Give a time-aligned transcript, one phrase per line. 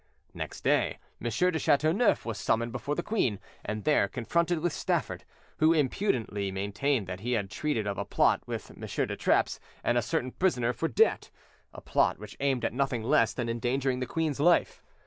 [0.33, 1.29] Next day, M.
[1.29, 5.25] de Chateauneuf was summoned before the queen, and there confronted with Stafford,
[5.57, 8.79] who impudently maintained that he had treated of a plot with M.
[8.79, 13.47] de Trappes and a certain prisoner for debt—a plot which aimed at nothing less than
[13.47, 14.81] endangering the Queen's life.